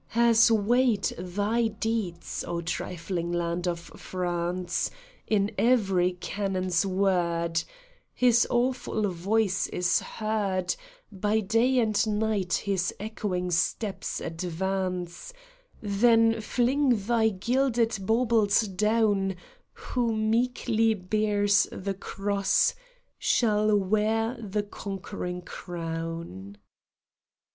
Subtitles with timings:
[0.07, 4.89] Hath weighed thy deeds, O trifling land of France!
[5.27, 7.61] In every cannon's word
[8.11, 10.75] His awful voice is heard;
[11.11, 15.33] By day and night his echoing steps advance;
[15.83, 19.35] Then fling thy gilded baubles down;
[19.73, 22.73] Who meekly bears the cross,
[23.19, 25.87] shall wear the conquer ing crown.
[25.87, 26.57] ^g ON THE THRESHOLD.